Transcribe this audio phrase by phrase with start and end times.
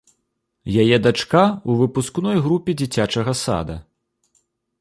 [0.83, 3.75] Яе дачка ў выпускной групе дзіцячага сада.